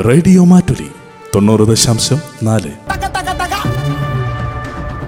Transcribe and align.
Radio 0.00 0.44
Mattoli 0.44 0.88
തൊണ്ണൂറ് 1.34 1.60
ദശാംശം 1.60 2.18
നാല്. 2.42 2.70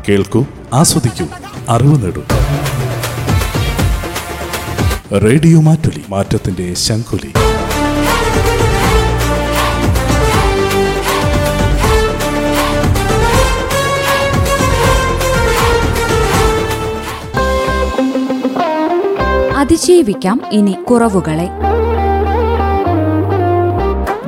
കേൾക്കൂ 0.09 0.47
ആസ്വദിക്കൂ 0.73 1.27
അറിവ് 1.69 2.03
നേടൂ. 2.03 2.23
റേഡിയോ 5.19 5.61
മാറ്റുലി 5.61 6.05
മാറ്റത്തിന്റെ 6.09 6.75
ശംഖുലി. 6.75 7.33
അതിജീവിക്കാം 19.57 20.41
ഇനി 20.53 20.77
കുറവുകളെ. 20.91 21.70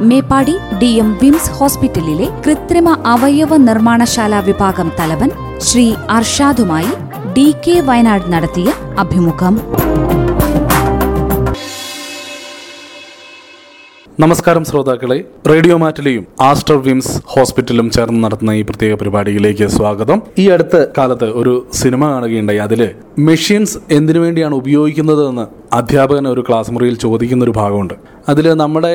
മേപ്പാടി 0.03 0.55
ഡി 0.83 0.87
എം 0.87 1.19
വിംസ് 1.23 1.51
ഹോസ്പിറ്റലിലെ 1.51 2.27
കൃത്രിമ 2.47 2.91
അവയവ 3.07 3.57
നിർമ്മാണശാല 3.57 4.41
വിഭാഗം 4.41 4.93
തലവൻ 5.01 5.31
ശ്രീ 5.59 5.95
അർഷാദുമായി 6.11 6.93
ഡി 7.33 7.55
കെ 7.67 7.81
വയനാട് 7.81 8.33
നടത്തിയ 8.33 8.73
അഭിമുഖം. 8.99 9.55
നമസ്കാരം 14.21 14.65
ശ്രോതാക്കളെ. 14.65 15.25
റേഡിയോ 15.51 15.77
മാറ്റിലെയും 15.77 16.27
ആസ്റ്റർ 16.41 16.77
വിംസ് 16.77 17.23
ഹോസ്പിറ്റലും 17.27 17.91
ചേർന്ന് 17.91 18.25
നടത്തുന്ന 18.25 18.51
ഈ 18.51 18.63
പ്രത്യേക 18.63 18.95
പരിപാടിയിലേക്ക് 18.95 19.67
സ്വാഗതം. 19.67 20.23
ഈ 20.39 20.49
അടുത്ത 20.49 20.85
കാലത്ത് 20.99 21.25
ഒരു 21.25 21.67
സിനിമ 21.75 22.11
കാണുകയുണ്ടായി. 22.11 22.59
അതിൽ 22.59 22.91
മെഷീൻസ് 23.19 23.79
എന്തിനു 23.91 24.19
വേണ്ടിയാണ് 24.19 24.55
ഉപയോഗിക്കുന്നത് 24.55 25.29
എന്ന് 25.29 25.47
അധ്യാപകൻ 25.75 26.29
ഒരു 26.29 26.45
ക്ലാസ് 26.49 26.71
മുറിയിൽ 26.71 26.95
ചോദിക്കുന്ന 26.97 27.45
ഒരു 27.45 27.51
ഭാഗമുണ്ട്. 27.51 27.95
അതിൽ 28.29 28.55
നമ്മുടെ 28.55 28.95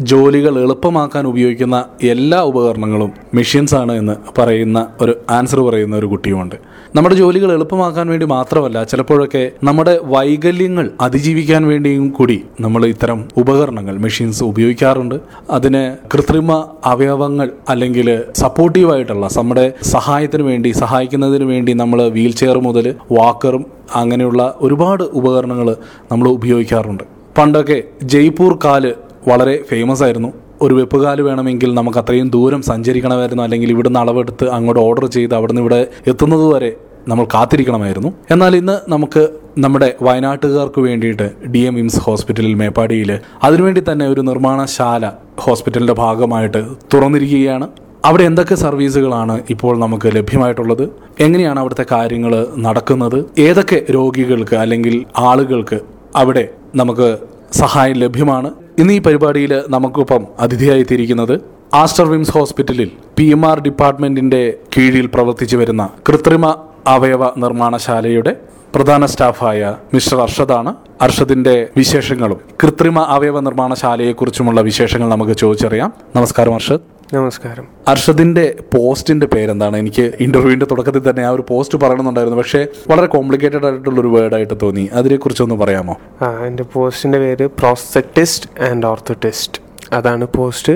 ജോലികൾ 0.00 0.58
എളുപ്പമാക്കാൻ 0.58 1.26
ഉപയോഗിക്കുന്ന 1.26 1.84
എല്ലാ 2.02 2.40
ഉപകരണങ്ങളും 2.40 3.12
മെഷീൻസ് 3.34 3.74
ആണ് 3.74 3.92
എന്ന് 3.92 4.40
പറയുന്ന 4.40 4.88
ഒരു 5.00 5.14
ആൻസർ 5.30 5.60
പറയുന്ന 5.60 5.96
ഒരു 5.96 6.06
കുട്ടിയുമുണ്ട്. 6.06 6.54
നമ്മുടെ 6.96 7.14
ജോലികൾ 7.14 7.52
എളുപ്പമാക്കാൻ 7.52 8.08
വേണ്ടി 8.08 8.26
മാത്രമല്ല 8.26 8.84
ചിലപ്പോഴൊക്കെ 8.84 9.52
നമ്മുടെ 9.64 10.00
വൈകല്യങ്ങൾ 10.02 10.90
അതിജീവിക്കാൻ 11.00 11.66
വേണ്ടിയും 11.66 12.10
കൂടി 12.10 12.44
നമ്മൾ 12.60 12.86
ഇത്തരം 12.86 13.28
ഉപകരണങ്ങൾ 13.36 13.98
മെഷീൻസ് 13.98 14.44
ഉപയോഗിക്കാറുണ്ട്. 14.44 15.14
അതിന് 15.50 15.96
കൃത്രിമ 16.14 16.64
അവയവങ്ങൾ 16.84 17.50
അല്ലെങ്കിൽ 17.68 18.22
സപ്പോർട്ടീവായിട്ടുള്ള 18.32 19.28
നമ്മുടെ 19.38 19.72
സഹായത്തിന് 19.82 20.42
വേണ്ടി 20.42 20.72
സഹായിക്കുന്നതിന് 20.72 21.44
വേണ്ടി 21.44 21.72
നമ്മൾ 21.72 22.08
വീൽ 22.08 22.32
ചെയർ 22.32 22.58
മുതൽ 22.58 22.94
വാക്കറും 23.12 23.66
അങ്ങനെയുള്ള 23.94 24.54
ഒരുപാട് 24.60 25.02
ഉപകരണങ്ങൾ 25.02 25.76
നമ്മൾ 26.12 26.28
ഉപയോഗിക്കാറുണ്ട്. 26.28 27.04
പണ്ടൊക്കെ 27.38 27.82
ജയ്പൂർ 28.02 28.58
കാൽ 28.64 28.94
വളരെ 29.28 29.64
ഫേമസ് 29.70 30.02
ആയിരുന്നു. 30.02 30.30
ഒരു 30.62 30.74
വെപ്പുകാൽ 30.74 31.20
വേണമെങ്കിൽ 31.20 31.74
നമുക്ക് 31.74 31.98
അത്രയും 31.98 32.28
ദൂരം 32.30 32.62
സഞ്ചരിക്കണമായിരുന്നു. 32.62 33.42
അല്ലെങ്കിൽ 33.42 33.70
ഇവിടുന്ന് 33.70 34.00
അളവെടുത്ത് 34.00 34.48
അങ്ങോട്ട് 34.48 34.80
ഓർഡർ 34.80 35.06
ചെയ്ത് 35.06 35.34
അവിടുന്ന് 35.34 35.62
ഇവിടെ 35.62 35.86
എത്തുന്നത് 36.06 36.54
വരെ 36.54 36.76
നമ്മൾ 37.08 37.24
കാത്തിരിക്കണമായിരുന്നു. 37.34 38.12
എന്നാൽ 38.30 38.56
ഇന്ന് 38.56 38.76
നമുക്ക് 38.88 39.28
നമ്മുടെ 39.58 39.94
വയനാട്ടുകാർക്ക് 40.02 40.80
വേണ്ടിയിട്ട് 40.80 41.30
ഡി 41.52 41.58
എം 41.58 41.78
ഇംസ് 41.78 42.00
ഹോസ്പിറ്റലിൽ 42.00 42.54
മേപ്പാടിയിൽ 42.54 43.18
അതിനുവേണ്ടി 43.42 43.82
തന്നെ 43.92 44.08
ഒരു 44.08 44.20
നിർമ്മാണശാല 44.20 45.10
ഹോസ്പിറ്റലിന്റെ 45.38 45.92
ഭാഗമായിട്ട് 45.92 46.64
തുറന്നിരിക്കുകയാണ്. 46.94 47.68
അവിടെ 48.04 48.24
എന്തൊക്കെ 48.24 48.54
സർവീസുകളാണ് 48.54 49.40
ഇപ്പോൾ 49.50 49.78
നമുക്ക് 49.78 50.16
ലഭ്യമായിട്ടുള്ളത്? 50.16 50.88
എങ്ങനെയാണ് 51.20 51.60
അവിടുത്തെ 51.60 51.86
കാര്യങ്ങൾ 51.92 52.46
നടക്കുന്നത്? 52.58 53.24
ഏതൊക്കെ 53.38 53.82
രോഗികൾക്ക് 53.90 54.56
അല്ലെങ്കിൽ 54.56 55.04
ആളുകൾക്ക് 55.18 55.80
അവിടെ 56.16 56.48
നമുക്ക് 56.74 57.18
സഹായം 57.52 57.96
ലഭ്യമാണ്? 57.96 58.50
ഇന്ന് 58.78 58.92
ഈ 58.92 58.98
പരിപാടിയിൽ 58.98 59.52
നമുക്കൊപ്പം 59.68 60.22
അതിഥിയായി 60.40 60.82
തിരിക്കുന്നത് 60.82 61.32
ആസ്റ്റർ 61.74 62.06
വിംസ് 62.08 62.30
ഹോസ്പിറ്റലിൽ 62.30 62.90
പി 63.18 63.24
എം 63.30 63.42
ആർ 63.46 63.58
ഡിപ്പാർട്ട്മെന്റിന്റെ 63.60 64.40
കീഴിൽ 64.76 65.06
പ്രവർത്തിച്ചു 65.06 65.56
വരുന്ന 65.56 65.84
കൃത്രിമ 66.08 66.46
അവയവ 66.86 67.26
നിർമ്മാണശാലയുടെ 67.26 68.36
പ്രധാന 68.74 69.06
സ്റ്റാഫായ 69.06 69.74
മിസ്റ്റർ 69.94 70.20
അർഷദാണ്. 70.20 70.74
അർഷദിന്റെ 71.02 71.68
വിശേഷങ്ങളും 71.76 72.40
കൃത്രിമ 72.62 72.98
അവയവ 72.98 73.40
നിർമ്മാണശാലയെക്കുറിച്ചുമുള്ള 73.40 74.60
വിശേഷങ്ങൾ 74.60 75.08
നമുക്ക് 75.08 75.32
ചോദിച്ചറിയാം. 75.32 75.92
നമസ്കാരം 76.16 76.54
അർഷദ്. 76.54 76.80
നമസ്കാരം. 77.14 77.64
അർഷദിന്റെ 77.88 78.54
പോസ്റ്റിന്റെ 78.76 79.26
പേരെന്താണ്? 79.26 79.76
എനിക്ക് 79.76 80.12
ഇന്റർവ്യൂവിന്റെ 80.20 80.66
തുടക്കത്തിൽ 80.66 81.10
തന്നെ 81.10 81.24
ആ 81.24 81.30
ഒരു 81.30 81.44
പോസ്റ്റ് 81.48 81.78
പറയണമെന്നുണ്ടായിരുന്നു. 81.78 82.38
പക്ഷേ 82.38 82.66
വളരെ 82.88 83.06
കോംപ്ലിക്കേറ്റഡ് 83.06 83.66
ആയിട്ടുള്ള 83.66 84.00
ഒരു 84.00 84.08
വേർഡ് 84.08 84.34
ആയിട്ട് 84.34 84.54
തോന്നി. 84.62 84.88
അതിനെക്കുറിച്ചൊന്ന് 84.92 85.54
പറയാമോ? 85.54 85.96
ആ 86.22 86.44
എന്റെ 86.44 86.62
പോസ്റ്റിന്റെ 86.62 87.18
പേര് 87.18 87.46
പ്രോസ്തറ്റിസ്റ്റ് 87.46 88.62
ആൻഡ് 88.62 88.86
ഓർത്തോട്ടിസ്റ്റ് 88.86 89.62
അതാണ് 89.92 90.26
പോസ്റ്റ്. 90.36 90.72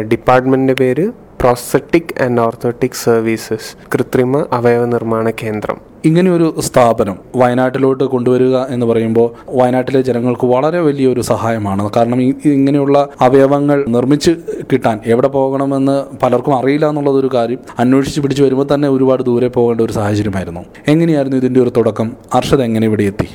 ഡിപ്പാർട്ട്മെന്റിന്റെ 0.00 0.74
പേര് 0.74 1.12
പ്രോസ്തറ്റിക് 1.40 2.22
ആൻഡ് 2.22 2.40
ഓർത്തോട്ടിക് 2.40 2.98
സർവീസസ് 3.04 3.68
കൃത്രിമ 3.94 4.44
അവയവ 4.52 4.84
നിർമ്മാണ 4.84 5.30
കേന്ദ്രം. 5.30 5.76
ഇങ്ങനെ 6.04 6.30
ഒരു 6.30 6.54
സ്ഥാപനം 6.60 7.16
വയനാട്ടിലോട്ട് 7.36 8.04
കൊണ്ടുവരിക 8.04 8.56
എന്ന് 8.56 8.86
പറയുമ്പോൾ 8.86 9.30
വയനാട്ടിലെ 9.48 10.02
ജനങ്ങൾക്ക് 10.02 10.46
വളരെ 10.46 10.80
വലിയൊരു 10.80 11.20
സഹായമാണ്. 11.20 11.90
കാരണം 11.96 12.22
ഇങ്ങനെയുള്ള 12.44 13.08
അവയവങ്ങൾ 13.20 13.84
നിർമ്മിച്ച് 13.88 14.30
കിട്ടാൻ 14.72 15.00
എവിടെ 15.06 15.28
പോകണമെന്ന് 15.28 15.96
പലർക്കും 16.22 16.56
അറിയില്ല 16.58 16.88
എന്നുള്ളതൊരു 16.88 17.30
കാര്യം 17.34 17.58
അന്വേഷിച്ച് 17.78 18.20
പിടിച്ച് 18.20 18.42
വരുമ്പോൾ 18.42 18.66
തന്നെ 18.74 18.88
ഒരുപാട് 18.88 19.22
ദൂരെ 19.22 19.48
പോകേണ്ട 19.48 19.80
ഒരു 19.80 19.92
സാഹചര്യമായിരുന്നു. 19.92 20.64
എങ്ങനെയായിരുന്നു 20.88 21.36
ഇതിന്റെ 21.36 21.60
ഒരു 21.60 21.72
തുടക്കം? 21.76 22.12
അർഷദ് 22.34 22.60
എങ്ങനെ 22.60 22.86
ഇവിടെ 22.86 23.02
എത്തി? 23.02 23.28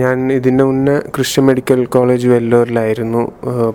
ഞാൻ 0.00 0.32
ഇതിന്റെ 0.32 0.64
മുന്നേ 0.64 0.94
ക്രിസ്ത്യൻ 1.14 1.44
മെഡിക്കൽ 1.46 1.84
കോളേജ് 1.84 2.28
വെല്ലൂരിലായിരുന്നു 2.28 3.22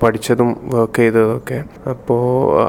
പഠിച്ചതും 0.04 0.50
വർക്ക് 0.74 1.00
ചെയ്തതൊക്കെ. 1.02 1.58
അപ്പോൾ 1.90 2.22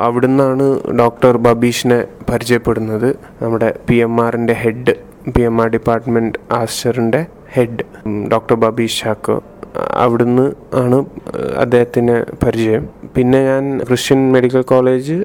അവിടുന്നാണ് 0.06 0.66
ഡോക്ടർ 0.98 1.36
ബബീഷിനെ 1.36 1.98
പരിചയപ്പെടുന്നത്. 2.30 3.08
നമ്മുടെ 3.42 3.68
പി 3.88 3.94
എം 3.94 4.14
ആറിന്റെ 4.24 4.52
head 4.52 4.94
P 5.36 5.42
M 5.42 5.60
R 5.62 5.68
department 5.68 6.38
ആസ്റ്ററിന്റെ 6.52 7.26
head 7.56 7.84
doctor 8.32 8.56
Babeesh 8.64 8.98
Chacko 9.04 9.36
അവിടുന്ന് 9.90 10.52
ആണ് 10.74 11.04
അദ്ദേഹത്തിന് 11.56 12.44
പരിചയം. 12.44 12.88
പിന്നെ 13.16 13.44
ഞാൻ 13.44 13.80
ക്രിസ്ത്യൻ 13.80 14.32
മെഡിക്കൽ 14.32 14.62
കോളേജ് 14.62 15.24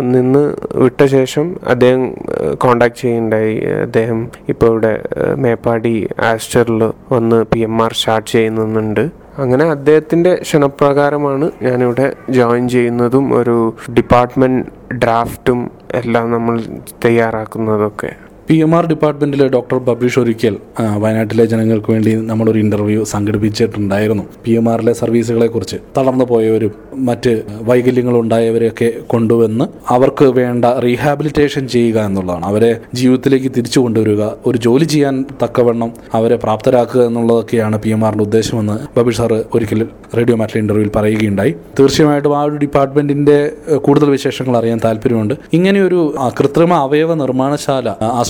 നിന്ന് 0.00 0.54
വിട്ട 0.74 1.04
ശേഷം 1.04 1.56
അദ്ദേഹം 1.66 2.14
കോണ്ടാക്ട് 2.54 3.00
ചെയ്യുന്നുണ്ടായി 3.00 3.64
അദ്ദേഹം 3.82 4.30
ഇപ്പോൾ 4.48 4.66
ഇവിടെ 4.66 5.02
മേപ്പാടി 5.36 6.08
ആസ്റ്ററിൽ 6.20 6.92
വന്ന് 7.12 7.44
പി 7.44 7.58
എം 7.58 7.82
ആർ 7.82 7.92
സ്റ്റാർട്ട് 7.92 8.30
ചെയ്യുന്നുണ്ട്. 8.30 9.28
അങ്ങനെ 9.38 9.64
അദ്ദേഹത്തിന്റെ 9.64 10.34
ക്ഷണപ്രകാരമാണ് 10.42 11.50
ഞാനിവിടെ 11.62 12.12
ജോയിൻ 12.30 12.68
ചെയ്യുന്നതും 12.68 13.34
ഒരു 13.34 13.74
ഡിപ്പാർട്ട്മെന്റ് 13.96 14.94
ഡ്രാഫ്റ്റും 14.94 15.70
എല്ലാം 15.94 16.32
നമ്മൾ 16.32 16.62
തയ്യാറാക്കുന്നതൊക്കെ. 17.04 18.10
പി 18.48 18.54
എം 18.54 18.74
ആർ 18.76 18.86
ഡിപ്പാർട്ട്മെന്റിലെ 18.86 19.48
ഡോക്ടർ 19.48 19.78
ബബീഷ് 19.78 20.18
ഒരിക്കൽ 20.18 20.56
വയനാട്ടിലെ 20.98 21.44
ജനങ്ങൾക്ക് 21.44 21.90
വേണ്ടി 21.90 22.12
നമ്മളൊരു 22.28 22.58
ഇന്റർവ്യൂ 22.58 23.04
സംഘടിപ്പിച്ചിട്ടുണ്ടായിരുന്നു. 23.04 24.22
പി 24.44 24.50
എം 24.50 24.66
ആറിലെ 24.72 24.92
സർവീസുകളെ 24.92 25.46
കുറിച്ച് 25.46 25.76
തളർന്നു 25.96 26.24
പോയവരും 26.24 26.72
മറ്റ് 27.08 27.42
വൈകല്യങ്ങൾ 27.62 28.18
ഉണ്ടായവരെയൊക്കെ 28.18 28.92
കൊണ്ടുവന്ന് 29.06 29.64
അവർക്ക് 29.88 30.24
വേണ്ട 30.24 30.64
റീഹാബിലിറ്റേഷൻ 30.64 31.68
ചെയ്യുക 31.68 31.98
എന്നുള്ളതാണ്. 32.00 32.44
അവരെ 32.44 32.80
ജീവിതത്തിലേക്ക് 32.94 33.50
തിരിച്ചു 33.56 33.80
കൊണ്ടുവരിക 33.80 34.22
ഒരു 34.46 34.58
ജോലി 34.58 34.84
ചെയ്യാൻ 34.84 35.24
തക്കവണ്ണം 35.44 35.92
അവരെ 36.14 36.36
പ്രാപ്തരാക്കുക 36.36 37.02
എന്നുള്ളതൊക്കെയാണ് 37.06 37.78
പി 37.78 37.88
എം 37.88 38.06
ആറിന്റെ 38.06 38.24
ഉദ്ദേശമെന്ന് 38.24 38.78
ബബീഷ് 38.98 39.16
സാർ 39.16 39.34
ഒരിക്കൽ 39.54 39.86
റേഡിയോ 40.16 40.36
മാറ്റിലെ 40.36 40.60
ഇന്റർവ്യൂവിൽ 40.60 40.92
പറയുകയുണ്ടായി. 40.96 41.54
തീർച്ചയായിട്ടും 41.80 42.38
ആ 42.38 42.42
ഒരു 42.42 42.56
ഡിപ്പാർട്ട്മെന്റിന്റെ 42.64 43.38
കൂടുതൽ 43.76 44.10
വിശേഷങ്ങൾ 44.10 44.56
അറിയാൻ 44.56 44.80
താല്പര്യമുണ്ട്. 44.84 45.34
ഇങ്ങനെയൊരു 45.52 46.00
കൃത്രിമ 46.40 46.72
അവയവ 46.88 47.14
നിർമ്മാണശാല 47.14 47.88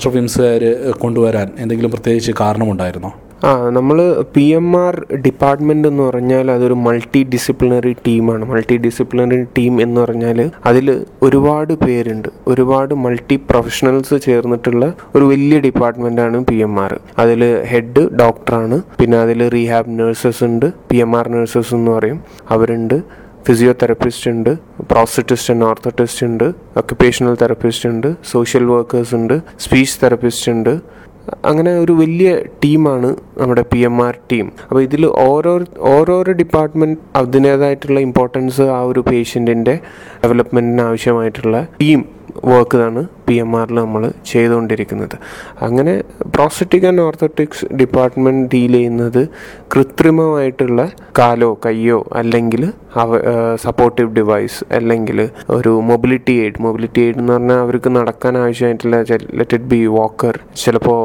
വിംസുകാർ 0.09 0.91
കൊണ്ടുവരാൻ 0.91 1.49
എന്തെങ്കിലും 1.59 1.91
പ്രത്യേകിച്ച് 1.91 2.33
കാരണമുണ്ടായിരുന്നോ? 2.41 3.15
ആ 3.45 3.71
നമ്മൾ 3.71 4.25
പി 4.35 4.41
എം 4.41 4.87
ആർ 4.87 5.07
ഡിപ്പാർട്ട്മെന്റ് 5.15 5.89
എന്ന് 5.89 6.03
പറഞ്ഞാൽ 6.03 6.51
അതൊരു 6.51 6.75
മൾട്ടി 6.75 7.25
ഡിസിപ്ലിനറി 7.25 7.93
ടീമാണ്. 7.93 8.45
മൾട്ടി 8.45 8.77
ഡിസിപ്ലിനറി 8.77 9.45
ടീം 9.45 9.83
എന്ന് 9.83 10.01
പറഞ്ഞാൽ 10.01 10.51
അതിൽ 10.67 11.05
ഒരുപാട് 11.23 11.73
പേരുണ്ട്. 11.73 12.29
ഒരുപാട് 12.49 12.95
മൾട്ടി 12.95 13.37
പ്രൊഫഷണൽസ് 13.37 14.23
ചേർന്നിട്ടുള്ള 14.25 14.95
ഒരു 15.15 15.25
വലിയ 15.25 15.61
ഡിപ്പാർട്ട്മെന്റാണ് 15.61 16.45
പി 16.45 16.55
എം 16.55 16.81
ആർ. 16.81 17.01
അതിൽ 17.19 17.63
ഹെഡ് 17.63 18.11
ഡോക്ടറാണ്. 18.11 18.83
പിന്നെ 19.01 19.19
അതിൽ 19.19 19.49
റീഹാബ് 19.49 19.99
നേഴ്സസ് 19.99 20.45
ഉണ്ട്. 20.45 20.73
പി 20.91 20.97
എം 20.97 21.19
ആർ 21.19 21.29
നേഴ്സസ് 21.29 21.75
എന്ന് 21.75 21.91
പറയും. 21.91 22.21
അവരുണ്ട്. 22.51 23.28
ഫിസിയോതെറപ്പിസ്റ്റ് 23.49 24.31
ഉണ്ട് 24.31 24.51
പ്രോസറ്റിസ്റ്റ് 24.93 25.53
ഉണ്ട് 25.53 25.65
ഓർത്തോട്ടിസ്റ്റ് 25.65 26.27
ഉണ്ട് 26.27 26.45
ഒക്യുപ്പേഷണൽ 26.77 27.35
തെറപ്പിസ്റ്റ് 27.35 27.89
ഉണ്ട് 27.89 28.17
സോഷ്യൽ 28.31 28.65
വർക്കേഴ്സ് 28.65 29.15
ഉണ്ട് 29.15 29.43
സ്പീച്ച് 29.59 29.99
തെറപ്പിസ്റ്റ് 30.03 30.53
ഉണ്ട്. 30.53 30.81
അങ്ങനെ 31.45 31.79
ഒരു 31.79 31.93
വലിയ 31.93 32.37
ടീമാണ് 32.65 33.17
നമ്മുടെ 33.39 33.65
പി 33.73 33.79
എം 33.79 34.03
ആർ 34.03 34.19
ടീം 34.33 34.53
അപ്പോൾ 34.63 34.83
ഇതിൽ 34.83 35.07
ഓരോ 35.07 35.53
ഓരോരോ 35.79 36.33
ഡിപ്പാർട്ട്മെന്റ് 36.33 36.99
അതിന്റേതായിട്ടുള്ള 37.17 38.01
ഇമ്പോർട്ടൻസ് 38.01 38.63
ആ 38.63 38.83
ഒരു 38.83 39.01
പേഷ്യന്റിന്റെ 39.01 39.81
ഡെവലപ്മെന്റിന് 40.25 40.83
ആവശ്യമായിട്ടുള്ള 40.83 41.69
ടീം 41.81 42.18
വർക്ക് 42.45 42.79
ആണ് 42.79 43.07
പി 43.29 43.35
എം 43.35 43.61
ആറിൽ 43.61 43.75
നമ്മൾ 43.75 44.13
ചെയ്തുകൊണ്ടിരിക്കുന്നത്. 44.33 45.17
അങ്ങനെ 45.63 46.03
prosthetic 46.35 46.87
and 46.87 47.03
orthotics 47.03 47.67
department 47.77 48.49
deal 48.55 48.73
ചെയ്യുന്നത് 48.73 49.29
കൃത്രിമമായിട്ടുള്ള 49.75 50.91
കാലോ 51.19 51.59
കയ്യോ 51.67 52.07
അല്ലെങ്കിൽ 52.15 52.73
അവ 52.95 53.21
സപ്പോർട്ടീവ് 53.55 54.15
ഡിവൈസ് 54.15 54.65
അല്ലെങ്കിൽ 54.73 55.31
ഒരു 55.51 55.81
മൊബിലിറ്റി 55.81 56.33
എയ്ഡ് 56.33 56.63
മൊബിലിറ്റി 56.63 57.01
എയ്ഡ് 57.01 57.19
എന്ന് 57.19 57.33
പറഞ്ഞാൽ 57.33 57.57
അവർക്ക് 57.57 57.97
നടക്കാൻ 57.97 58.39
ആവശ്യമായിട്ടുള്ള 58.39 58.97
ലെറ്റ് 59.35 59.55
ഇറ്റ് 59.55 59.65
ബി 59.65 59.87
വാക്കർ 59.87 60.39
ചിലപ്പോൾ 60.65 61.01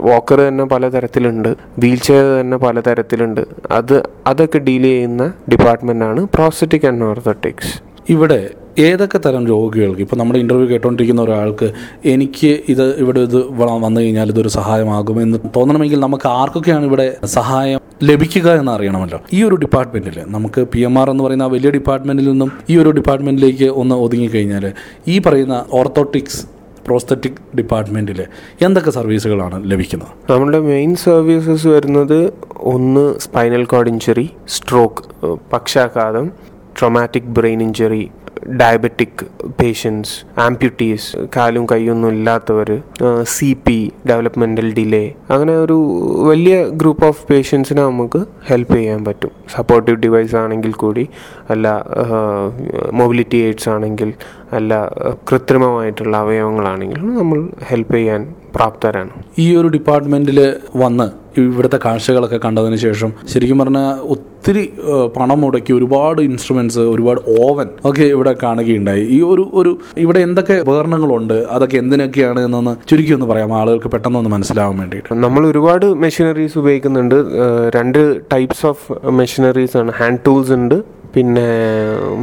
വാക്കർ 0.00 0.48
തന്നെ 0.48 0.64
പലതരത്തിലുണ്ട്. 0.64 1.56
വീൽ 1.78 1.98
ചെയർ 1.98 2.40
തന്നെ 2.40 2.56
പലതരത്തിലുണ്ട്. 2.56 3.40
അത് 3.70 4.02
അതൊക്കെ 4.26 4.58
ഡീൽ 4.58 4.82
ചെയ്യുന്ന 4.82 5.32
ഡിപ്പാർട്ട്മെന്റാണ് 5.50 6.26
പ്രോസ്റ്ററ്റിക് 6.34 6.86
ആൻഡ് 6.86 7.04
ഓർത്തോട്ടിക്സ് 7.04 7.72
ഇവിടെ 8.08 8.50
ഏതൊക്കെ 8.78 9.18
തരം 9.18 9.46
രോഗികൾക്ക് 9.46 10.00
ഇപ്പോൾ 10.00 10.16
നമ്മുടെ 10.16 10.38
ഇന്റർവ്യൂ 10.38 10.68
കേട്ടുകൊണ്ടിരിക്കുന്ന 10.68 11.22
ഒരാൾക്ക് 11.22 11.72
എനിക്ക് 12.04 12.58
ഇത് 12.68 12.96
ഇവിടെ 12.98 13.20
ഇത് 13.20 13.52
വന്നു 13.58 14.00
കഴിഞ്ഞാൽ 14.00 14.28
ഇതൊരു 14.28 14.48
സഹായമാകും 14.48 15.22
എന്ന് 15.22 15.38
തോന്നണമെങ്കിൽ 15.56 16.00
നമുക്ക് 16.00 16.26
ആർക്കൊക്കെയാണ് 16.28 16.84
ഇവിടെ 16.84 17.16
സഹായം 17.24 17.80
ലഭിക്കുക 18.02 18.50
എന്ന് 18.50 18.72
അറിയണമല്ലോ. 18.72 19.20
ഈ 19.32 19.42
ഒരു 19.42 19.54
ഡിപ്പാർട്ട്മെന്റിൽ 19.54 20.20
നമുക്ക് 20.26 20.66
പി 20.72 20.80
എം 20.80 20.98
ആർ 20.98 21.10
എന്ന് 21.10 21.24
പറയുന്ന 21.24 21.46
വലിയ 21.46 21.70
ഡിപ്പാർട്ട്മെന്റിൽ 21.70 22.24
നിന്നും 22.24 22.52
ഈ 22.70 22.76
ഒരു 22.76 22.90
ഡിപ്പാർട്ട്മെന്റിലേക്ക് 22.90 23.64
ഒന്ന് 23.64 23.94
ഒതുങ്ങിക്കഴിഞ്ഞാൽ 23.94 24.72
ഈ 25.08 25.18
പറയുന്ന 25.18 25.64
ഓർത്തോട്ടിക്സ് 25.72 26.46
പ്രോസ്തറ്റിക് 26.86 27.56
ഡിപ്പാർട്ട്മെന്റിൽ 27.56 28.26
എന്തൊക്കെ 28.60 28.90
സർവീസുകളാണ് 28.90 29.70
ലഭിക്കുന്നത്? 29.70 30.08
നമ്മുടെ 30.30 30.58
മെയിൻ 30.58 30.96
സർവീസസ് 30.96 31.66
വരുന്നത് 31.66 32.32
ഒന്ന് 32.58 33.18
സ്പൈനൽ 33.18 33.64
കോഡ് 33.64 33.88
ഇഞ്ചറി 33.88 34.30
സ്ട്രോക്ക് 34.46 35.02
പക്ഷാഘാതം 35.52 36.32
traumatic 36.80 37.24
brain 37.24 37.62
injury 37.62 38.10
diabetic 38.60 39.24
patients 39.62 40.40
amputees 40.40 41.16
കാലും 41.36 41.66
കൈയൊന്നും 41.66 42.08
ഇല്ലാത്തവർ 42.08 42.82
സി 43.22 43.56
പി 43.66 43.92
ഡെവലപ്മെന്റൽ 44.10 44.74
ഡിലേ 44.74 45.12
അങ്ങനെ 45.30 45.56
ഒരു 45.56 45.76
വലിയ 46.30 46.68
ഗ്രൂപ്പ് 46.68 47.06
ഓഫ് 47.06 47.26
പേഷ്യൻസിനെ 47.26 47.82
നമുക്ക് 47.82 48.26
ഹെൽപ്പ് 48.48 48.74
ചെയ്യാൻ 48.74 49.04
പറ്റും. 49.04 49.30
സപ്പോർട്ടീവ് 49.56 49.98
ഡിവൈസ് 49.98 50.36
ആണെങ്കിൽ 50.36 50.72
കൂടി 50.72 51.08
അല്ല 51.50 51.84
മൊബിലിറ്റി 52.92 53.36
എയ്ഡ്സ് 53.36 53.68
ആണെങ്കിൽ 53.68 54.12
അല്ല 54.52 54.92
കൃത്രിമമായിട്ടുള്ള 55.28 56.16
അവയവങ്ങളാണെങ്കിലും 56.16 57.18
നമ്മൾ 57.18 57.48
ഹെൽപ്പ് 57.70 57.94
ചെയ്യാൻ 57.94 58.34
പ്രാപ്തരാണ്. 58.56 59.10
ഈ 59.38 59.56
ഒരു 59.56 59.68
ഡിപ്പാർട്ട്മെന്റിൽ 59.68 60.56
വന്ന് 60.76 61.06
ഇവിടുത്തെ 61.40 61.78
കാഴ്ചകളൊക്കെ 61.84 62.40
കണ്ടതിന് 62.44 62.76
ശേഷം 62.76 63.12
ശരിക്കും 63.32 63.58
പറഞ്ഞാൽ 63.58 63.98
ഒത്തിരി 64.42 64.62
പണം 65.16 65.40
മുടക്കി 65.40 65.72
ഒരുപാട് 65.72 66.20
ഇൻസ്ട്രുമെന്റ്സ് 66.20 66.84
ഒരുപാട് 66.92 67.20
ഓവൻ 67.40 67.68
ഒക്കെ 67.84 68.04
ഇവിടെ 68.14 68.34
കാണുകയുണ്ടായി. 68.42 69.02
ഈ 69.16 69.18
ഒരു 69.32 69.50
ഒരു 69.54 69.72
ഇവിടെ 70.04 70.20
എന്തൊക്കെ 70.26 70.54
ഉപകരണങ്ങളുണ്ട്? 70.64 71.34
അതൊക്കെ 71.56 71.76
എന്തിനൊക്കെയാണ് 71.82 72.40
എന്നൊന്ന് 72.44 72.72
ചുരുക്കി 72.88 73.12
ഒന്ന് 73.12 73.26
പറയാം. 73.26 73.52
ആളുകൾക്ക് 73.58 73.90
പെട്ടെന്നൊന്ന് 73.90 74.30
മനസ്സിലാവാൻ 74.30 74.78
വേണ്ടിയിട്ട്. 74.78 75.14
നമ്മൾ 75.24 75.46
ഒരുപാട് 75.46 75.86
മെഷീനറീസ് 76.04 76.58
ഉപയോഗിക്കുന്നുണ്ട്. 76.58 77.14
രണ്ട് 77.76 78.00
ടൈപ്സ് 78.32 78.66
ഓഫ് 78.72 79.08
മെഷീനറീസ് 79.20 79.76
ആണ്. 79.76 79.92
ഹാൻഡ് 80.00 80.18
ടൂൾസ് 80.26 80.52
ഉണ്ട്. 80.52 80.76
പിന്നെ 81.14 81.46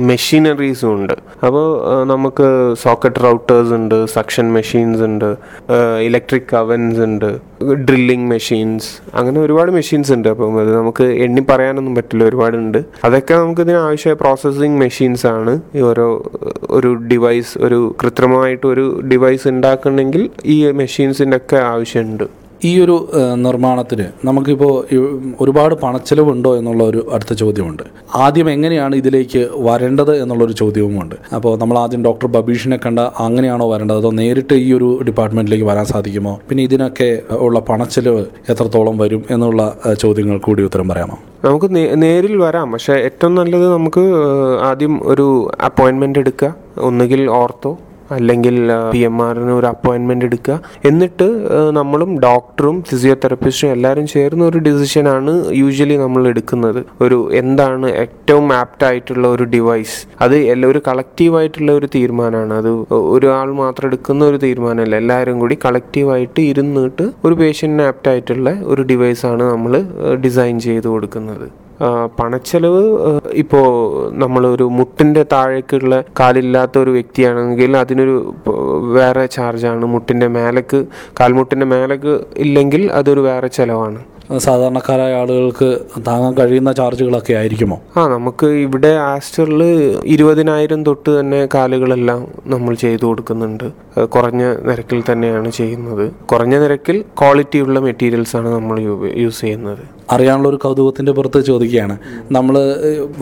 മെഷീനറീസും 0.10 0.92
ഉണ്ട്. 0.96 1.14
അപ്പോൾ 1.46 1.68
നമുക്ക് 2.12 2.48
സോക്കറ്റ് 2.84 3.24
റൗട്ടേഴ്സ് 3.26 3.74
ഉണ്ട് 3.78 3.96
സക്ഷൻ 4.16 4.46
മെഷീൻസ് 4.58 5.02
ഉണ്ട് 5.10 5.30
ഇലക്ട്രിക് 6.08 6.54
അവൻസ് 6.62 7.02
ഉണ്ട് 7.08 7.30
ഡ്രില്ലിംഗ് 7.88 8.28
മെഷീൻസ് 8.34 8.90
അങ്ങനെ 9.20 9.40
ഒരുപാട് 9.46 9.72
മെഷീൻസ് 9.78 10.12
ഉണ്ട്. 10.18 10.30
അപ്പം 10.34 10.60
അത് 10.62 10.72
നമുക്ക് 10.78 11.06
എണ്ണി 11.26 11.44
പറയാനൊന്നും 11.52 11.96
പറ്റില്ല 12.00 12.24
ഒരുപാടുണ്ട്. 12.30 12.80
അതൊക്കെ 13.10 13.34
നമുക്ക് 13.44 13.64
ഇതിന് 13.68 13.80
ആവശ്യമായ 13.88 14.18
പ്രോസസ്സിങ് 14.24 14.80
മെഷീൻസ് 14.86 15.28
ആണ്. 15.36 15.56
ഓരോ 15.92 16.08
ഒരു 16.80 16.92
ഡിവൈസ് 17.14 17.54
ഒരു 17.68 17.80
കൃത്രിമമായിട്ട് 18.04 18.66
ഒരു 18.74 18.88
ഡിവൈസ് 19.14 19.48
ഉണ്ടാക്കണമെങ്കിൽ 19.54 20.24
ഈ 20.56 20.58
മെഷീൻസിന്റെ 20.82 21.38
ഒക്കെ 21.42 21.60
ആവശ്യമുണ്ട്. 21.74 22.28
ഈ 22.68 22.72
ഒരു 22.84 22.96
നിർമ്മാണത്തിന് 23.46 24.06
നമുക്കിപ്പോൾ 24.28 24.74
ഒരുപാട് 25.42 25.76
പണച്ചെലവുണ്ടോ 25.84 26.58
എന്നുള്ള 26.58 26.84
ഒരു 26.84 27.02
അടുത്ത 27.14 27.34
ചോദ്യമുണ്ട്. 27.34 27.84
ആദ്യം 28.16 28.48
എങ്ങനെയാണ് 28.50 28.96
ഇതിലേക്ക് 28.96 29.42
വരേണ്ടത് 29.68 30.22
എന്നുള്ളൊരു 30.22 30.52
ചോദ്യവുമുണ്ട്. 30.52 31.16
അപ്പോൾ 31.36 31.58
നമ്മൾ 31.58 31.78
ആദ്യം 31.78 32.04
ഡോക്ടർ 32.08 32.28
ബബീഷിനെ 32.28 32.80
കണ്ട 32.86 33.00
അങ്ങനെയാണോ 33.00 33.68
വരേണ്ടത്? 33.74 33.98
അതോ 33.98 34.12
നേരിട്ട് 34.12 34.54
ഈ 34.54 34.74
ഒരു 34.74 34.90
ഡിപ്പാർട്ട്മെന്റിലേക്ക് 35.10 35.66
വരാൻ 35.72 35.86
സാധിക്കുമോ? 35.86 36.40
പിന്നെ 36.50 36.64
ഇതിനൊക്കെ 36.64 37.10
ഉള്ള 37.48 37.60
പണച്ചെലവ് 37.60 38.24
എത്രത്തോളം 38.50 38.98
വരും 38.98 39.24
എന്നുള്ള 39.32 39.62
ചോദ്യങ്ങൾ 40.04 40.38
കൂടി 40.38 40.64
ഉത്തരം 40.70 40.88
പറയാമോ? 40.88 41.18
നമുക്ക് 41.46 41.70
നേരിൽ 42.04 42.38
വരാം. 42.46 42.72
പക്ഷേ 42.72 42.94
ഏറ്റവും 42.94 43.36
നല്ലത് 43.36 43.74
നമുക്ക് 43.74 44.04
ആദ്യം 44.70 44.96
ഒരു 45.12 45.28
അപ്പോയിൻമെന്റ് 45.70 46.20
എടുക്കുക. 46.20 46.56
ഒന്നുകിൽ 46.90 47.30
ഓർത്തോ 47.42 47.72
അല്ലെങ്കിൽ 48.16 48.56
പി 48.94 49.02
എം 49.10 49.18
ആറിന് 49.28 49.54
ഒരു 49.60 49.68
അപ്പോയിൻമെന്റ് 49.74 50.26
എടുക്കുക. 50.30 50.56
എന്നിട്ട് 50.90 51.28
നമ്മളും 51.80 52.12
ഡോക്ടറും 52.28 52.78
ഫിസിയോതെറപ്പിസ്റ്റും 52.90 53.72
എല്ലാവരും 53.76 54.08
ചേർന്ന 54.16 54.44
ഒരു 54.52 54.60
ആണ് 55.18 55.34
യൂഷ്വലി 55.62 55.98
നമ്മൾ 56.04 56.22
എടുക്കുന്നത്. 56.32 56.82
ഒരു 57.06 57.20
എന്താണ് 57.42 57.88
ഏറ്റവും 58.04 58.48
ആപ്റ്റ് 58.62 58.86
ആയിട്ടുള്ള 58.90 59.26
ഒരു 59.36 59.46
ഡിവൈസ് 59.56 59.98
അത് 60.26 60.36
ഒരു 60.72 60.82
കളക്റ്റീവായിട്ടുള്ള 60.88 61.72
ഒരു 61.80 61.90
തീരുമാനമാണ്. 61.96 62.54
അത് 62.62 62.70
ഒരാൾ 63.16 63.48
മാത്രം 63.64 63.88
എടുക്കുന്ന 63.92 64.22
ഒരു 64.32 64.38
തീരുമാനമല്ല. 64.46 64.96
എല്ലാവരും 65.04 65.40
കൂടി 65.44 65.58
കളക്റ്റീവായിട്ട് 65.66 66.42
ഇരുന്നിട്ട് 66.52 67.08
ഒരു 67.26 67.36
പേഷ്യന്റിന് 67.42 67.86
ആപ്റ്റ് 67.92 68.12
ആയിട്ടുള്ള 68.12 68.50
ഒരു 68.74 68.82
ഡിവൈസ് 68.92 69.26
ആണ് 69.32 69.44
നമ്മൾ 69.54 69.74
ഡിസൈൻ 70.26 70.56
ചെയ്ത് 70.68 70.88
കൊടുക്കുന്നത്. 70.94 71.48
പണച്ചെലവ് 72.20 72.84
ഇപ്പോൾ 73.34 73.68
നമ്മളൊരു 74.14 74.64
മുട്ടിന്റെ 74.64 75.26
താഴേക്കുള്ള 75.32 76.04
കാലില്ലാത്ത 76.20 76.78
ഒരു 76.78 76.90
വ്യക്തിയാണെങ്കിൽ 76.90 77.78
അതിനൊരു 77.78 78.36
വേറെ 78.94 79.26
ചാർജാണ്. 79.26 79.86
മുട്ടിന്റെ 79.86 80.28
മേലേക്ക് 80.28 80.86
കാൽമുട്ടിന്റെ 81.20 81.66
മേലേക്ക് 81.66 82.20
ഇല്ലെങ്കിൽ 82.38 82.92
അതൊരു 82.92 83.20
വേറെ 83.20 83.48
ചിലവാണ്. 83.48 84.00
സാധാരണക്കാരായ 84.38 85.14
ആളുകൾക്ക് 85.14 85.82
താങ്ങാൻ 86.08 86.34
കഴിയുന്ന 86.34 86.72
ചാർജുകളൊക്കെ 86.72 87.34
ആയിരിക്കുമോ? 87.34 87.82
ആ 87.98 88.08
നമുക്ക് 88.08 88.48
ഇവിടെ 88.48 88.88
ആസ്റ്ററിൽ 88.88 89.64
ഇരുപതിനായിരം 90.06 90.84
തൊട്ട് 90.84 91.20
തന്നെ 91.20 91.48
കാലുകളെല്ലാം 91.54 92.28
നമ്മൾ 92.46 92.76
ചെയ്തു 92.76 93.06
കൊടുക്കുന്നുണ്ട്. 93.06 93.72
കുറഞ്ഞ 94.06 94.44
നിരക്കിൽ 94.44 95.04
തന്നെയാണ് 95.12 95.52
ചെയ്യുന്നത്. 95.52 96.12
കുറഞ്ഞ 96.12 96.58
നിരക്കിൽ 96.58 97.02
ക്വാളിറ്റിയുള്ള 97.02 97.80
മെറ്റീരിയൽസ് 97.80 98.38
ആണ് 98.38 98.50
നമ്മൾ 98.50 98.80
യൂസ് 99.16 99.42
ചെയ്യുന്നത്. 99.42 99.99
അറിയാനുള്ള 100.14 100.48
ഒരു 100.52 100.60
കൗതുകത്തിന്റെ 100.64 101.12
പുറത്ത് 101.18 101.40
ചോദിക്കുകയാണ്. 101.50 101.96
നമ്മൾ 102.38 102.56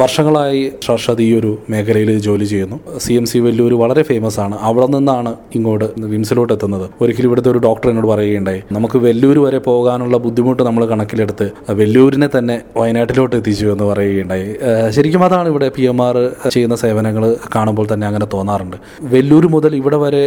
വർഷങ്ങളായി 0.02 0.62
ഷർഷദ് 0.86 1.24
ഈ 1.28 1.30
ഒരു 1.40 1.52
മേഖലയിൽ 1.74 2.12
ജോലി 2.28 2.46
ചെയ്യുന്നു. 2.54 2.78
സി 3.06 3.14
എം 3.20 3.26
സി 3.32 3.40
വെല്ലൂർ 3.46 3.74
വളരെ 3.84 4.04
ഫേമസ് 4.10 4.40
ആണ്. 4.46 4.56
അവിടെ 4.70 4.88
നിന്നാണ് 4.96 5.34
ഇങ്ങോട്ട് 5.58 5.88
വിംസിലോട്ട് 6.14 6.54
എത്തുന്നത്. 6.58 6.86
ഒരിക്കലും 7.02 7.30
ഇവിടുത്തെ 7.30 7.52
ഒരു 7.54 7.62
ഡോക്ടർ 7.68 7.90
എന്നോട് 7.92 8.10
പറയുകയുണ്ടായി. 8.14 8.62
നമുക്ക് 8.78 8.98
വെല്ലൂർ 9.06 9.40
വരെ 9.46 9.60
പോകാനുള്ള 9.70 10.18
ബുദ്ധിമുട്ട് 10.26 10.64
നമ്മൾ 10.70 10.86
കണക്കിലെടുത്ത് 10.94 11.48
വെല്ലൂരിനെ 11.80 12.30
തന്നെ 12.38 12.58
വയനാട്ടിലോട്ട് 12.78 13.36
എത്തിച്ചു 13.40 13.66
എന്ന് 13.74 13.88
പറയുകയുണ്ടായി. 13.92 14.48
ശരിക്കും 14.98 15.24
അതാണ് 15.28 15.48
ഇവിടെ 15.54 15.70
പി 15.78 15.84
എം 15.92 16.00
ആർ 16.08 16.18
ചെയ്യുന്ന 16.56 16.76
സേവനങ്ങൾ 16.84 17.24
കാണുമ്പോൾ 17.56 17.88
തന്നെ 17.94 18.08
അങ്ങനെ 18.08 18.28
തോന്നാറുണ്ട്. 18.36 18.78
വെല്ലൂർ 19.14 19.46
മുതൽ 19.56 19.72
ഇവിടെ 19.82 19.98
വരെ 20.06 20.24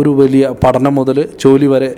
ഒരു 0.00 0.10
വലിയ 0.20 0.44
പഠനം 0.64 0.94
മുതൽ 1.00 1.18
ജോലി 1.44 1.66
വരെ 1.74 1.90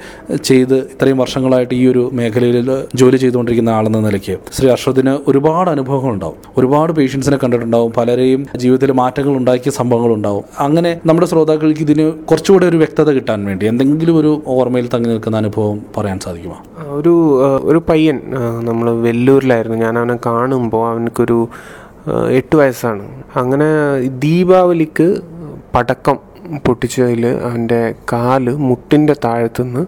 ചെയ്ത് 0.49 0.76
ഇത്രയും 0.94 1.18
വർഷങ്ങളായിട്ട് 1.23 1.75
ഈ 1.80 1.85
ഒരു 1.92 2.02
മേഖലയിൽ 2.21 2.71
ജോലി 3.02 3.18
ചെയ്തുകൊണ്ടിരിക്കുന്ന 3.23 3.71
ആളെന്ന 3.78 3.98
നിലയ്ക്ക്. 4.07 4.38
ശ്രീ 4.52 4.71
അർഷദിന് 4.71 5.19
ഒരുപാട് 5.28 5.71
അനുഭവങ്ങൾ 5.71 6.11
ഉണ്ടാവും. 6.12 6.37
ഒരുപാട് 6.57 6.93
പേഷ്യൻസിനെ 6.93 7.38
കണ്ടിട്ടുണ്ടാവും. 7.43 7.93
പലരെയും 7.93 8.47
ജീവിതത്തിൽ 8.57 8.93
മാറ്റങ്ങൾ 8.93 9.37
ഉണ്ടാക്കിയ 9.37 9.71
സംഭവങ്ങൾ 9.71 10.12
ഉണ്ടാവും. 10.12 10.45
അങ്ങനെ 10.61 11.00
നമ്മുടെ 11.07 11.26
ശ്രോതാക്കൾക്ക് 11.26 11.81
ഇതിന് 11.81 12.12
കുറച്ചുകൂടെ 12.12 12.67
ഒരു 12.67 12.76
വ്യക്തത 12.76 13.11
കിട്ടാൻ 13.11 13.45
വേണ്ടി 13.45 13.67
എന്തെങ്കിലും 13.67 14.17
ഒരു 14.17 14.43
ഓർമ്മയിൽ 14.47 14.88
തങ്ങി 14.95 15.09
നിൽക്കുന്ന 15.09 15.37
അനുഭവം 15.37 15.83
പറയാൻ 15.97 16.21
സാധിക്കുമോ? 16.21 16.59
ഒരു 16.99 17.14
ഒരു 17.62 17.83
പയ്യൻ 17.88 18.21
നമ്മൾ 18.61 18.90
വെല്ലൂരിലായിരുന്നു. 18.90 19.78
ഞാൻ 19.78 19.99
അവനെ 19.99 20.17
കാണുമ്പോൾ 20.26 20.90
അവനക്കൊരു 20.90 21.49
എട്ട് 22.31 22.57
വയസ്സാണ്. 22.57 23.05
അങ്ങനെ 23.37 23.69
ദീപാവലിക്ക് 24.19 25.09
പടക്കം 25.75 26.17
പൊട്ടിച്ചതിൽ 26.67 27.26
അവന്റെ 27.26 27.95
കാൽ 28.12 28.45
മുട്ടിന്റെ 28.69 29.14
താഴത്തുനിന്ന് 29.25 29.83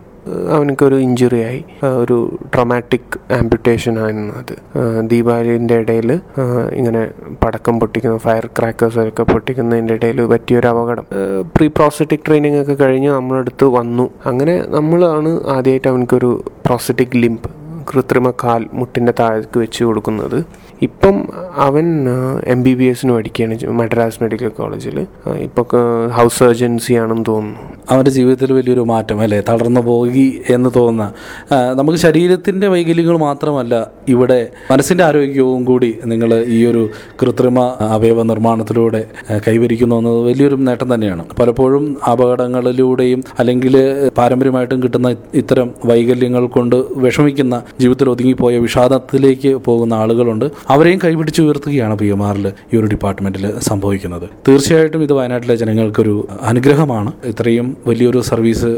അവനക്കൊരു 0.54 0.94
ഇഞ്ചുറി 0.94 1.40
ആയി 1.42 1.64
ഒരു 2.02 2.38
ട്രൊമാറ്റിക് 2.54 3.32
ആംപ്യൂട്ടേഷൻ 3.32 3.98
ആയിരുന്നു 3.98 4.34
അത്. 4.34 4.54
ദീപാവലിന്റെ 5.10 5.74
ഇടയിൽ 5.74 6.10
ഇങ്ങനെ 6.72 7.02
പടക്കം 7.44 7.80
പൊട്ടിക്കുന്ന 7.80 8.16
ഫയർ 8.16 8.46
ക്രാക്കേഴ്സ് 8.58 8.98
ഒക്കെ 8.98 9.22
പൊട്ടിക്കുന്നതിന്റെ 9.22 9.94
ഇടയിൽ 9.94 10.20
പറ്റിയൊരു 10.26 10.66
അപകടം. 10.66 11.06
പ്രീ 11.56 11.68
പ്രോസറ്റിക് 11.68 12.26
ട്രെയിനിങ് 12.26 12.60
ഒക്കെ 12.62 12.74
കഴിഞ്ഞ് 12.74 13.10
നമ്മളെടുത്ത് 13.10 13.64
വന്നു. 13.64 14.10
അങ്ങനെ 14.26 14.56
നമ്മളാണ് 14.68 15.32
ആദ്യമായിട്ട് 15.56 15.88
അവനക്കൊരു 15.88 16.44
പ്രോസറ്റിക് 16.66 17.16
ലിംപ് 17.16 17.48
കൃത്രിമ 17.90 18.30
കാൽ 18.30 18.66
മുട്ടിന്റെ 18.72 19.12
താഴേക്ക് 19.20 19.58
വെച്ച് 19.60 19.84
കൊടുക്കുന്നത്. 19.84 20.36
ഇപ്പം 20.82 21.28
അവൻ 21.56 21.86
എം 22.46 22.62
ബി 22.62 22.74
ബി 22.74 22.84
എസിന് 22.84 23.12
പഠിക്കുകയാണ് 23.12 23.66
മദ്രാസ് 23.80 24.18
മെഡിക്കൽ 24.22 24.48
കോളേജിൽ. 24.48 25.06
ഇപ്പോൾ 25.28 25.64
ഹൗസ് 26.08 26.38
സർജൻസി 26.38 26.92
ആണെന്ന് 26.92 27.24
തോന്നുന്നു. 27.28 27.60
അവന്റെ 27.90 28.10
ജീവിതത്തിൽ 28.10 28.52
വലിയൊരു 28.52 28.80
മാറ്റം 28.80 29.20
അല്ലേ? 29.20 29.40
തളർന്നു 29.48 29.80
പോകി 29.80 30.42
എന്ന് 30.50 30.70
തോന്നുന്ന 30.76 31.12
നമുക്ക് 31.78 31.98
ശരീരത്തിന്റെ 31.98 32.68
വൈകല്യങ്ങൾ 32.68 33.16
മാത്രമല്ല 33.18 33.90
ഇവിടെ 34.08 34.48
മനസ്സിന്റെ 34.70 35.04
ആരോഗ്യവും 35.04 35.64
കൂടി 35.64 35.90
നിങ്ങൾ 36.04 36.44
ഈ 36.46 36.66
ഒരു 36.66 36.88
കൃത്രിമ 37.22 37.58
അവയവ 37.80 38.22
നിർമ്മാണത്തിലൂടെ 38.22 39.04
കൈവരിക്കുന്നു 39.48 39.96
എന്നത് 39.96 40.20
വലിയൊരു 40.20 40.54
നേട്ടം 40.54 40.94
തന്നെയാണ്. 40.94 41.24
പലപ്പോഴും 41.40 41.96
അപകടങ്ങളിലൂടെയും 42.12 43.22
അല്ലെങ്കിൽ 43.38 43.76
പാരമ്പര്യമായിട്ടും 44.18 44.82
കിട്ടുന്ന 44.82 45.16
ഇത്തരം 45.34 45.70
വൈകല്യങ്ങൾ 45.84 46.46
കൊണ്ട് 46.46 46.76
വിഷമിക്കുന്ന 46.96 47.62
ജീവിതത്തിൽ 47.80 48.10
ഒതുങ്ങിപ്പോയ 48.10 48.58
വിഷാദത്തിലേക്ക് 48.58 49.56
പോകുന്ന 49.56 49.94
ആളുകളുണ്ട്. 49.94 50.46
അവരെയും 50.72 50.98
കൈപിടിച്ച് 51.04 51.40
ഉയർത്തുകയാണ് 51.44 51.94
പി 52.00 52.08
എം 52.14 52.20
ആറിൽ 52.28 52.46
ഈ 52.72 52.78
ഒരു 52.80 52.86
ഡിപ്പാർട്ട്മെന്റിൽ 52.92 53.44
സംഭവിക്കുന്നത്. 53.68 54.26
തീർച്ചയായിട്ടും 54.48 55.02
ഇത് 55.06 55.12
വയനാട്ടിലെ 55.18 55.54
ജനങ്ങൾക്കൊരു 55.62 56.14
അനുഗ്രഹമാണ്. 56.50 57.12
ഇത്രയും 57.32 57.68
വലിയൊരു 57.86 58.20
സർവീസ് 58.30 58.70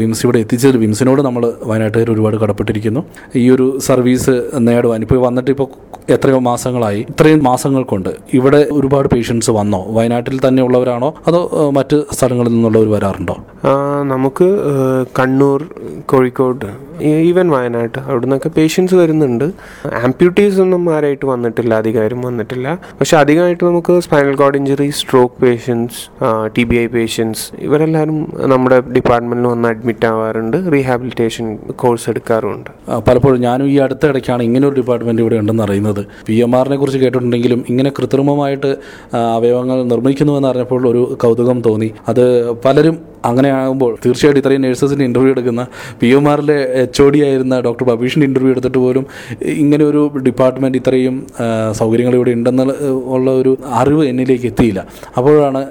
വിംസ് 0.00 0.22
ഇവിടെ 0.26 0.38
എത്തിച്ചത് 0.44 0.78
വിംസിനോട് 0.84 1.22
നമ്മൾ 1.28 1.44
വയനാട്ടുകാർ 1.70 2.10
ഒരുപാട് 2.16 2.36
കടപ്പെട്ടിരിക്കുന്നു. 2.42 3.02
ഈ 3.42 3.44
ഒരു 3.56 3.66
സർവീസ് 3.88 4.34
നേടുവാൻ 4.68 5.02
ഇപ്പോൾ 5.06 5.20
വന്നിട്ട് 5.26 5.50
ഇപ്പോൾ 5.56 5.68
എത്രയോ 6.14 6.38
മാസങ്ങളായി. 6.50 7.00
ഇത്രയും 7.12 7.40
മാസങ്ങൾ 7.48 7.82
കൊണ്ട് 7.90 8.08
ഇവിടെ 8.38 8.60
ഒരുപാട് 8.78 9.08
പേഷ്യൻസ് 9.14 9.50
വന്നോ? 9.58 9.80
വയനാട്ടിൽ 9.96 10.36
തന്നെ 10.46 10.62
ഉള്ളവരാണോ? 10.62 11.10
അതോ 11.28 11.40
മറ്റ് 11.78 11.98
സ്ഥലങ്ങളിൽ 12.16 12.52
നിന്നുള്ളവർ 12.54 12.88
വരാറുണ്ടോ? 12.96 13.36
നമുക്ക് 14.14 14.48
കണ്ണൂർ 15.18 15.60
കോഴിക്കോട് 16.12 16.66
ഈവൻ 17.28 17.46
വയനാട് 17.50 17.98
അവിടെ 17.98 18.24
നിന്നൊക്കെ 18.24 18.50
പേഷ്യൻസ് 18.56 18.94
വരുന്നുണ്ട്. 18.94 19.46
ആംപ്യൂട്ടീസ് 20.06 20.60
ഒന്നും 20.64 20.82
ആരായിട്ട് 20.94 21.26
വന്നിട്ടില്ല 21.26 21.72
അധികമാരും 21.82 22.20
വന്നിട്ടില്ല. 22.28 22.78
പക്ഷെ 23.00 23.16
അധികമായിട്ട് 23.16 23.64
നമുക്ക് 23.64 24.00
spinal 24.06 24.34
cord 24.34 24.58
injury 24.60 24.88
stroke 25.00 25.36
patients 25.44 26.00
T 26.56 26.64
B 26.70 26.76
I 26.76 26.86
patients 26.86 27.44
ഇവരെല്ലാവരും 27.58 28.18
നമ്മുടെ 28.52 28.80
ഡിപ്പാർട്ട്മെന്റിൽ 28.96 29.48
വന്ന് 29.52 29.68
അഡ്മിറ്റ് 29.68 30.06
ആവാറുണ്ട് 30.06 30.72
റീഹാബിലിറ്റേഷൻ 30.72 31.46
കോഴ്സ് 31.82 32.10
എടുക്കാറുണ്ട് 32.10 32.70
പലപ്പോഴും 33.08 33.40
ഞാനും 33.40 33.66
ഈ 33.66 33.78
അടുത്ത 33.78 34.06
ഇടയ്ക്കാണ് 34.06 34.42
ഇങ്ങനെ 34.42 34.66
ഒരു 34.68 34.74
ഡിപ്പാർട്ട്മെന്റ് 34.74 35.22
ഇവിടെ 35.22 35.36
ഉണ്ടെന്ന് 35.36 35.62
അറിയുന്നത്. 35.62 36.02
പി 36.26 36.34
എം 36.34 36.56
ആറിനെ 36.56 36.76
കുറിച്ച് 36.76 36.98
കേട്ടിട്ടുണ്ടെങ്കിലും 36.98 37.64
ഇങ്ങനെ 37.68 37.92
കൃത്രിമമായിട്ട് 37.98 38.72
അവയവങ്ങൾ 39.36 39.82
നിർമ്മിക്കുന്നുവെന്ന് 39.82 40.48
അറിഞ്ഞപ്പോൾ 40.48 40.88
ഒരു 40.88 41.02
കൗതുകം 41.24 41.60
തോന്നി. 41.66 41.90
അത് 42.08 42.24
പലരും 42.64 43.11
അങ്ങനെ 43.28 43.50
ആകുമ്പോൾ 43.58 43.92
തീർച്ചയായിട്ടും 44.04 44.40
ഇത്രയും 44.42 44.62
നേഴ്സസിന്റെ 44.66 45.04
ഇന്റർവ്യൂ 45.10 45.32
എടുക്കുന്ന 45.34 45.62
പി 46.00 46.08
എം 46.16 46.26
ആറിലെ 46.32 46.58
എച്ച് 46.82 47.00
ഒ 47.04 47.06
ഡി 47.14 47.20
ആയിരുന്ന 47.28 47.54
ഡോക്ടർ 47.66 47.84
ബബീഷിന്റെ 47.90 48.26
ഇന്റർവ്യൂ 48.30 48.52
എടുത്തിട്ട് 48.54 48.80
പോലും 48.84 49.04
ഇങ്ങനെ 49.64 49.84
ഒരു 49.90 50.02
ഡിപ്പാർട്ട്മെന്റ് 50.26 50.78
ഇത്രയും 50.82 51.16
സൗകര്യങ്ങൾ 51.80 52.16
ഇവിടെ 52.18 52.32
ഉണ്ടെന്ന് 52.38 52.64
ഉള്ള 53.16 53.28
ഒരു 53.40 53.52
അറിവ് 53.80 54.04
എന്നിലേക്ക് 54.12 54.46
എത്തിയില്ല. 54.52 54.80
അപ്പോഴാണ് 55.18 55.62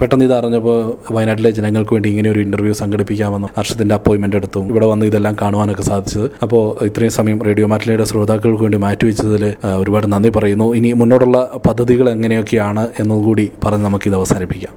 പെട്ടെന്ന് 0.00 0.26
ഇത് 0.28 0.34
അറിഞ്ഞപ്പോൾ 0.38 0.78
വയനാട്ടിലെ 1.16 1.52
ജനങ്ങൾക്ക് 1.58 1.94
വേണ്ടി 1.96 2.08
ഇങ്ങനെ 2.14 2.30
ഒരു 2.34 2.40
ഇന്റർവ്യൂ 2.46 2.74
സംഘടിപ്പിക്കാമെന്ന് 2.82 3.48
ഹർഷത്തിന്റെ 3.58 3.96
അപ്പോയിൻമെന്റ് 3.98 4.38
എടുത്തു 4.40 4.62
ഇവിടെ 4.72 4.86
വന്ന് 4.92 5.06
ഇതെല്ലാം 5.10 5.36
കാണുവാനൊക്കെ 5.42 5.84
സാധിച്ചത്. 5.90 6.26
അപ്പോൾ 6.46 6.62
ഇത്രയും 6.88 7.14
സമയം 7.18 7.38
റേഡിയോ 7.48 7.68
മാറ്റിലയുടെ 7.72 8.06
ശ്രോതാക്കൾക്ക് 8.12 8.62
വേണ്ടി 8.66 8.80
മാറ്റിവെച്ചതിൽ 8.86 9.44
ഒരുപാട് 9.82 10.06
നന്ദി 10.14 10.32
പറയുന്നു. 10.36 10.68
ഇനി 10.78 10.90
മുന്നോട്ടുള്ള 11.02 11.38
പദ്ധതികൾ 11.66 12.06
എങ്ങനെയൊക്കെയാണ് 12.16 12.84
എന്നുകൂടി 13.02 13.46
പറഞ്ഞ് 13.64 13.86
നമുക്കിത് 13.88 14.16
അവസാനിപ്പിക്കാം. 14.20 14.74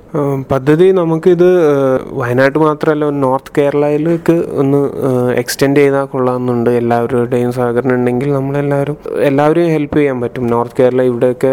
പദ്ധതി 0.54 0.88
നമുക്കിത് 1.02 1.50
വയനാട് 2.22 2.58
മാത്രമല്ല 2.66 3.10
നോർത്ത് 3.26 3.52
കേരളയിലേക്ക് 3.58 4.36
ഒന്ന് 4.62 4.80
എക്സ്റ്റെൻഡ് 5.42 5.80
ചെയ്താൽ 5.82 6.06
കൊള്ളാമെന്നുണ്ട്. 6.14 6.70
എല്ലാവരുടെയും 6.82 7.52
സഹകരണം 7.58 7.96
ഉണ്ടെങ്കിൽ 7.96 8.30
നമ്മളെല്ലാവരും 8.34 8.98
എല്ലാവരെയും 9.30 9.70
ഹെൽപ്പ് 9.76 9.98
ചെയ്യാൻ 9.98 10.18
പറ്റും. 10.22 10.44
നോർത്ത് 10.54 10.78
കേരള 10.82 11.02
ഇവിടെയൊക്കെ 11.12 11.52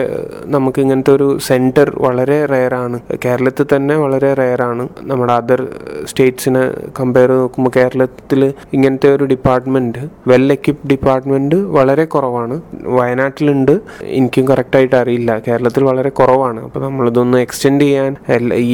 നമുക്ക് 0.55 0.81
ഇങ്ങനത്തെ 0.85 1.13
ഒരു 1.19 1.29
സെന്റർ 1.49 1.89
വളരെ 2.07 2.39
റെയറാണ് 2.53 2.99
കേരളത്തിൽ 3.25 3.67
തന്നെ 3.75 3.95
വളരെ 4.05 4.31
റെയറാണ് 4.35 4.85
നമ്മുടെ 5.11 5.33
അതർ 5.33 5.61
സ്റ്റേറ്റ്സിനെ 6.05 6.65
കമ്പയർ 7.01 7.31
നോക്കുമ്പോൾ 7.43 7.73
കേരളത്തിൽ 7.77 8.41
ഇങ്ങനത്തെ 8.73 9.09
ഒരു 9.17 9.25
ഡിപ്പാർട്ട്മെന്റ് 9.33 10.03
വെൽ 10.31 10.47
എക്യുപ്ഡ് 10.57 10.89
ഡിപ്പാർട്ട്മെന്റ് 10.93 11.57
വളരെ 11.79 12.05
കുറവാണ്. 12.15 12.57
വയനാട്ടിലുണ്ട്. 12.99 13.75
എനിക്കും 14.19 14.45
കറക്റ്റായിട്ട് 14.49 14.97
അറിയില്ല. 15.03 15.31
കേരളത്തിൽ 15.49 15.83
വളരെ 15.91 16.13
കുറവാണ്. 16.21 16.61
അപ്പോൾ 16.67 16.83
നമ്മളിതൊന്ന് 16.87 17.39
എക്സ്റ്റെൻഡ് 17.47 17.85
ചെയ്യാൻ 17.89 18.13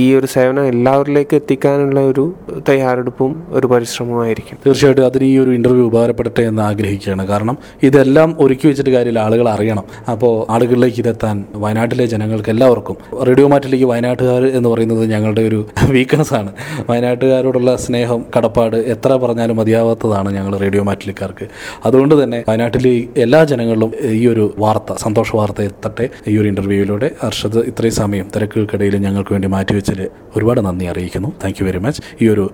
ഈ 0.03 0.05
ഒരു 0.19 0.29
സേവനം 0.37 0.65
എല്ലാവരിലേക്ക് 0.75 1.37
എത്തിക്കാനുള്ള 1.85 2.01
ഒരു 2.13 2.25
തയ്യാറെടുപ്പും 2.69 3.33
ഒരു 3.49 3.67
പരിശ്രമമായിരിക്കും 3.67 4.57
തീർച്ചയായിട്ടും 4.67 5.05
അതിന് 5.07 5.25
ഈ 5.25 5.35
ഒരു 5.39 5.51
ഇന്റർവ്യൂ 5.51 5.85
ഉപകാരപ്പെടട്ടെ 5.87 6.43
എന്ന് 6.51 6.63
ആഗ്രഹിക്കുകയാണ്. 6.63 7.25
കാരണം 7.29 7.57
ഇതെല്ലാം 7.83 8.31
ഒരുക്കി 8.41 8.67
വെച്ചിട്ട് 8.69 8.91
കാര്യമില്ല 8.91 9.21
ആളുകൾ 9.27 9.47
അറിയണം. 9.49 9.85
അപ്പോൾ 10.11 10.33
ആളുകളിലേക്ക് 10.53 11.01
ഇതെത്താൻ 11.05 11.37
വയനാട്ടിലെ 11.65 12.07
ജനങ്ങൾക്ക് 12.07 12.51
എല്ലാവർക്കും 12.55 12.97
റേഡിയോ 13.29 13.47
മാറ്റിലേക്ക് 13.49 13.87
വയനാട്ടുകാർ 13.93 14.45
എന്ന് 14.59 14.69
പറയുന്നത് 14.69 15.05
ഞങ്ങളുടെ 15.13 15.43
ഒരു 15.51 15.61
വീക്ക്നെസ് 15.97 16.35
ആണ്. 16.41 16.51
വയനാട്ടുകാരോടുള്ള 16.91 17.71
സ്നേഹം 17.87 18.21
കടപ്പാട് 18.37 18.77
എത്ര 18.95 19.11
പറഞ്ഞാലും 19.25 19.57
മതിയാവാത്തതാണ് 19.57 20.29
ഞങ്ങൾ 20.39 20.53
റേഡിയോ 20.65 20.83
മാറ്റിലിക്കാർക്ക്. 20.91 21.49
അതുകൊണ്ട് 21.85 22.15
തന്നെ 22.23 22.41
വയനാട്ടിലെ 22.49 22.95
എല്ലാ 23.17 23.43
ജനങ്ങളിലും 23.53 23.93
ഈ 24.21 24.25
ഒരു 24.27 24.45
വാർത്ത 24.59 24.93
സന്തോഷ 25.05 25.31
വാർത്ത 25.37 25.61
എത്തട്ടെ. 25.71 26.09
ഈ 26.29 26.37
ഒരു 26.41 26.49
ഇന്റർവ്യൂവിലൂടെ 26.53 27.11
അർഷദ് 27.23 27.61
ഇത്രയും 27.71 27.97
സമയം 28.03 28.27
തിരക്കുകൾക്കിടയിൽ 28.37 28.95
ഞങ്ങൾക്ക് 29.07 29.33
വേണ്ടി 29.35 29.49
മാറ്റിവെച്ചതിൽ 29.49 30.03
ഒരുപാട് 30.37 30.61
നന്ദി 30.67 30.87
അറിയിക്കുന്നു. 30.93 31.31
താങ്ക് 31.45 31.59
യു 31.61 31.67
വെരി 31.75 31.85
മച്ച് 31.87 32.03
ഈ 32.23 32.29
ഒരു 32.35 32.47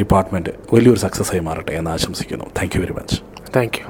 ഡിപ്പാർട്ട്മെന്റ് 0.00 0.50
വലിയൊരു 0.74 1.00
സക്സസ് 1.06 1.32
ആയി 1.34 1.42
മാറട്ടെ 1.48 1.72
എന്ന് 1.80 1.90
ആശംസിക്കുന്നു. 1.96 2.48
Thank 2.58 2.76
you 2.76 2.82
very 2.84 2.96
much 3.00 3.18
thank 3.56 3.78
you 3.80 3.86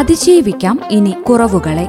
അതിജീവിക്കാം 0.00 0.76
ഇനി 0.96 1.12
കുറവുകളെ. 1.28 1.86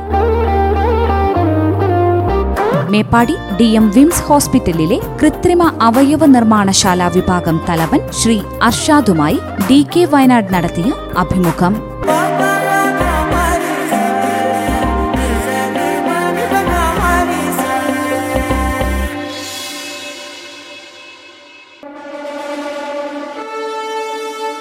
മേപ്പാടി 2.93 3.35
ഡി 3.57 3.67
എം 3.79 3.85
വിംസ് 3.95 4.23
ഹോസ്പിറ്റലിലെ 4.27 4.97
കൃത്രിമ 5.19 5.63
അവയവ 5.87 6.25
നിർമ്മാണശാല 6.35 7.07
വിഭാഗം 7.15 7.57
തലവൻ 7.69 8.01
ശ്രീ 8.19 8.37
അർഷാദുമായി 8.69 9.37
ഡി 9.69 9.79
കെ 9.95 10.03
വയനാട് 10.13 10.49
നടത്തിയ 10.53 10.89
അഭിമുഖം. 11.17 11.75